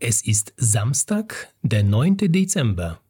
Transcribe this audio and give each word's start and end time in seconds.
Es 0.00 0.22
ist 0.22 0.54
Samstag, 0.56 1.52
der 1.62 1.82
9. 1.82 2.18
Dezember. 2.18 3.00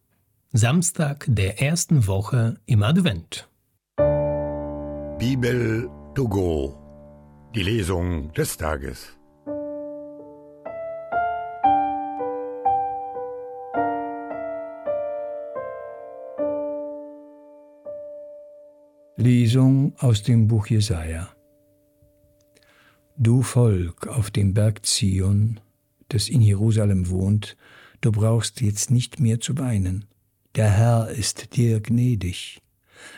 Samstag 0.54 1.26
der 1.28 1.60
ersten 1.60 2.06
Woche 2.06 2.56
im 2.64 2.82
Advent. 2.82 3.46
Bibel 5.18 5.90
to 6.14 6.26
go. 6.26 6.78
Die 7.54 7.62
Lesung 7.62 8.32
des 8.32 8.56
Tages. 8.56 9.08
Lesung 19.18 19.92
aus 19.98 20.22
dem 20.22 20.48
Buch 20.48 20.68
Jesaja. 20.68 21.28
Du 23.18 23.42
Volk 23.42 24.06
auf 24.06 24.30
dem 24.30 24.54
Berg 24.54 24.86
Zion, 24.86 25.60
das 26.08 26.28
in 26.28 26.40
Jerusalem 26.40 27.10
wohnt, 27.10 27.56
du 28.00 28.12
brauchst 28.12 28.60
jetzt 28.60 28.90
nicht 28.90 29.20
mehr 29.20 29.40
zu 29.40 29.58
weinen. 29.58 30.04
Der 30.54 30.70
Herr 30.70 31.08
ist 31.10 31.56
dir 31.56 31.80
gnädig. 31.80 32.60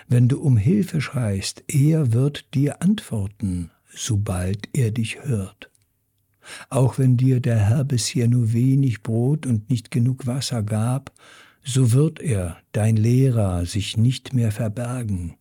Wenn 0.09 0.28
du 0.28 0.41
um 0.41 0.56
Hilfe 0.56 1.00
schreist, 1.00 1.64
er 1.69 2.12
wird 2.12 2.55
dir 2.55 2.83
antworten, 2.83 3.70
sobald 3.88 4.69
er 4.73 4.91
dich 4.91 5.23
hört. 5.24 5.70
Auch 6.69 6.98
wenn 6.98 7.16
dir 7.16 7.41
der 7.41 7.59
Herr 7.59 7.84
bisher 7.84 8.28
nur 8.28 8.52
wenig 8.52 9.02
Brot 9.02 9.47
und 9.47 9.70
nicht 9.70 9.91
genug 9.91 10.27
Wasser 10.27 10.62
gab, 10.62 11.12
so 11.62 11.92
wird 11.92 12.20
er, 12.20 12.59
dein 12.72 12.97
Lehrer, 12.97 13.66
sich 13.66 13.97
nicht 13.97 14.33
mehr 14.33 14.50
verbergen. 14.50 15.34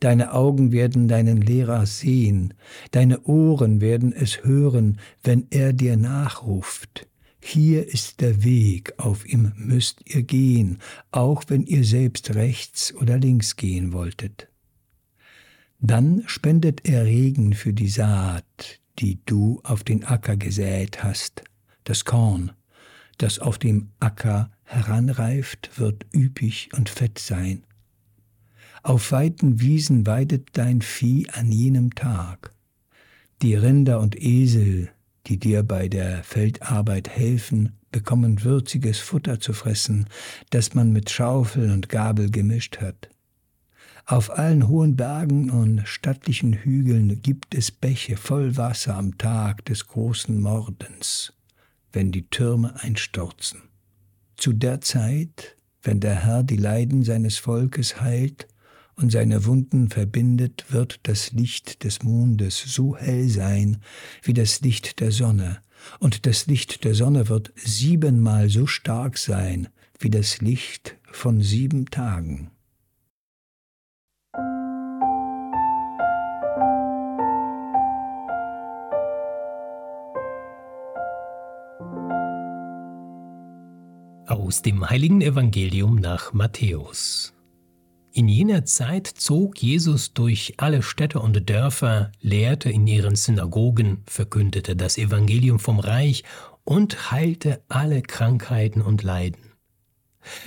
Deine 0.00 0.32
Augen 0.32 0.72
werden 0.72 1.08
deinen 1.08 1.40
Lehrer 1.40 1.86
sehen, 1.86 2.54
deine 2.90 3.20
Ohren 3.22 3.80
werden 3.80 4.12
es 4.12 4.44
hören, 4.44 4.98
wenn 5.22 5.46
er 5.50 5.72
dir 5.72 5.96
nachruft. 5.96 7.06
Hier 7.42 7.88
ist 7.88 8.20
der 8.20 8.44
Weg, 8.44 8.94
auf 8.98 9.26
ihm 9.26 9.52
müsst 9.56 10.02
ihr 10.04 10.22
gehen, 10.22 10.78
auch 11.10 11.44
wenn 11.48 11.64
ihr 11.64 11.84
selbst 11.84 12.34
rechts 12.34 12.94
oder 12.94 13.18
links 13.18 13.56
gehen 13.56 13.92
wolltet. 13.92 14.48
Dann 15.80 16.22
spendet 16.26 16.86
er 16.86 17.06
Regen 17.06 17.54
für 17.54 17.72
die 17.72 17.88
Saat, 17.88 18.80
die 18.98 19.18
du 19.24 19.60
auf 19.64 19.82
den 19.82 20.04
Acker 20.04 20.36
gesät 20.36 21.02
hast. 21.02 21.42
Das 21.84 22.04
Korn, 22.04 22.52
das 23.16 23.38
auf 23.38 23.58
dem 23.58 23.90
Acker 23.98 24.50
heranreift, 24.64 25.70
wird 25.76 26.04
üppig 26.14 26.68
und 26.76 26.90
fett 26.90 27.18
sein. 27.18 27.64
Auf 28.82 29.12
weiten 29.12 29.60
Wiesen 29.60 30.06
weidet 30.06 30.48
dein 30.52 30.80
Vieh 30.80 31.28
an 31.30 31.52
jenem 31.52 31.94
Tag. 31.94 32.52
Die 33.42 33.54
Rinder 33.54 34.00
und 34.00 34.20
Esel, 34.20 34.90
die 35.26 35.38
dir 35.38 35.62
bei 35.62 35.88
der 35.88 36.24
Feldarbeit 36.24 37.08
helfen, 37.08 37.76
bekommen 37.92 38.42
würziges 38.42 38.98
Futter 38.98 39.40
zu 39.40 39.52
fressen, 39.52 40.06
das 40.50 40.74
man 40.74 40.92
mit 40.92 41.10
Schaufel 41.10 41.70
und 41.70 41.88
Gabel 41.88 42.30
gemischt 42.30 42.78
hat. 42.80 43.10
Auf 44.06 44.30
allen 44.30 44.66
hohen 44.68 44.96
Bergen 44.96 45.50
und 45.50 45.86
stattlichen 45.86 46.54
Hügeln 46.54 47.20
gibt 47.20 47.54
es 47.54 47.70
Bäche 47.70 48.16
voll 48.16 48.56
Wasser 48.56 48.96
am 48.96 49.18
Tag 49.18 49.64
des 49.66 49.86
großen 49.86 50.40
Mordens, 50.40 51.34
wenn 51.92 52.12
die 52.12 52.28
Türme 52.28 52.80
einstürzen. 52.80 53.60
Zu 54.36 54.52
der 54.52 54.80
Zeit, 54.80 55.56
wenn 55.82 56.00
der 56.00 56.24
Herr 56.24 56.42
die 56.42 56.56
Leiden 56.56 57.04
seines 57.04 57.38
Volkes 57.38 58.00
heilt 58.00 58.48
und 59.00 59.10
seine 59.10 59.46
Wunden 59.46 59.88
verbindet, 59.88 60.66
wird 60.68 61.00
das 61.04 61.32
Licht 61.32 61.84
des 61.84 62.02
Mondes 62.02 62.62
so 62.66 62.96
hell 62.96 63.28
sein 63.28 63.78
wie 64.22 64.34
das 64.34 64.60
Licht 64.60 65.00
der 65.00 65.10
Sonne, 65.10 65.62
und 65.98 66.26
das 66.26 66.46
Licht 66.46 66.84
der 66.84 66.94
Sonne 66.94 67.28
wird 67.28 67.52
siebenmal 67.56 68.50
so 68.50 68.66
stark 68.66 69.16
sein 69.16 69.68
wie 69.98 70.10
das 70.10 70.40
Licht 70.40 70.96
von 71.10 71.40
sieben 71.40 71.86
Tagen. 71.86 72.50
Aus 84.26 84.62
dem 84.62 84.88
heiligen 84.88 85.22
Evangelium 85.22 85.96
nach 85.96 86.32
Matthäus. 86.32 87.32
In 88.12 88.28
jener 88.28 88.64
Zeit 88.64 89.06
zog 89.06 89.62
Jesus 89.62 90.14
durch 90.14 90.54
alle 90.56 90.82
Städte 90.82 91.20
und 91.20 91.48
Dörfer, 91.48 92.10
lehrte 92.20 92.68
in 92.68 92.84
ihren 92.88 93.14
Synagogen, 93.14 94.02
verkündete 94.04 94.74
das 94.74 94.98
Evangelium 94.98 95.60
vom 95.60 95.78
Reich 95.78 96.24
und 96.64 97.12
heilte 97.12 97.62
alle 97.68 98.02
Krankheiten 98.02 98.82
und 98.82 99.04
Leiden. 99.04 99.52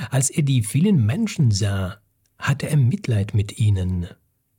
Als 0.09 0.29
er 0.29 0.43
die 0.43 0.63
vielen 0.63 1.05
Menschen 1.05 1.51
sah, 1.51 1.99
hatte 2.37 2.69
er 2.69 2.75
Mitleid 2.75 3.33
mit 3.33 3.57
ihnen, 3.57 4.07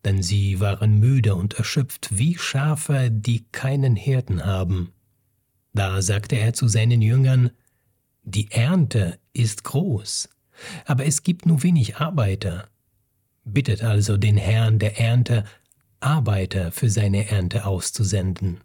denn 0.07 0.23
sie 0.23 0.61
waren 0.61 0.99
müde 0.99 1.35
und 1.35 1.55
erschöpft 1.55 2.09
wie 2.19 2.39
Schafe, 2.39 3.11
die 3.11 3.45
keinen 3.53 3.97
Hirten 3.97 4.47
haben. 4.47 4.93
Da 5.75 6.01
sagte 6.01 6.37
er 6.37 6.55
zu 6.55 6.69
seinen 6.69 7.03
Jüngern, 7.03 7.51
Die 8.23 8.51
Ernte 8.51 9.19
ist 9.35 9.63
groß, 9.65 10.31
aber 10.87 11.05
es 11.05 11.23
gibt 11.23 11.45
nur 11.45 11.63
wenig 11.63 11.97
Arbeiter 11.97 12.69
bittet 13.45 13.83
also 13.83 14.17
den 14.17 14.37
Herrn 14.37 14.79
der 14.79 14.99
Ernte, 14.99 15.45
Arbeiter 16.01 16.73
für 16.73 16.91
seine 16.91 17.31
Ernte 17.31 17.67
auszusenden. 17.67 18.61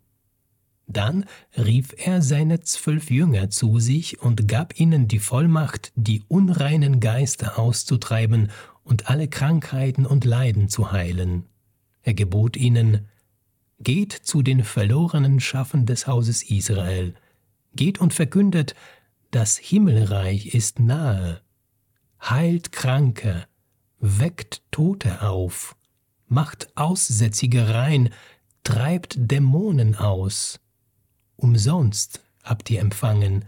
Dann 0.88 1.26
rief 1.56 1.94
er 1.98 2.22
seine 2.22 2.62
zwölf 2.62 3.12
Jünger 3.12 3.50
zu 3.50 3.80
sich 3.80 4.22
und 4.22 4.48
gab 4.48 4.80
ihnen 4.80 5.08
die 5.08 5.20
Vollmacht, 5.20 5.92
die 5.96 6.24
unreinen 6.28 7.00
Geister 7.00 7.60
auszutreiben 7.60 8.50
und 8.84 9.10
alle 9.10 9.28
Krankheiten 9.28 10.06
und 10.06 10.26
Leiden 10.26 10.68
zu 10.68 10.92
heilen. 10.92 11.46
Er 12.02 12.16
gebot 12.16 12.58
ihnen, 12.58 13.08
Geht 13.82 14.12
zu 14.12 14.42
den 14.42 14.66
verlorenen 14.66 15.40
Schaffen 15.40 15.86
des 15.86 16.06
Hauses 16.06 16.44
Israel, 16.44 17.14
geht 17.76 18.00
und 18.00 18.14
verkündet, 18.14 18.76
das 19.32 19.58
Himmelreich 19.58 20.54
ist 20.54 20.80
nahe, 20.80 21.40
heilt 22.22 22.74
Kranke, 22.74 23.48
weckt 24.00 24.62
Tote 24.72 25.22
auf, 25.22 25.76
macht 26.28 26.70
Aussätzige 26.76 27.74
rein, 27.74 28.10
treibt 28.64 29.16
Dämonen 29.18 29.96
aus. 29.96 30.60
Umsonst 31.36 32.22
habt 32.44 32.70
ihr 32.70 32.82
empfangen, 32.82 33.46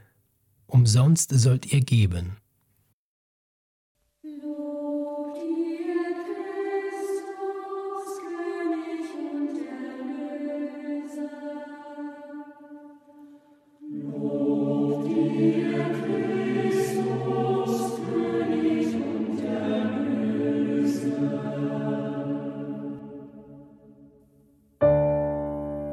umsonst 0.67 1.31
sollt 1.31 1.71
ihr 1.71 1.81
geben. 1.81 2.37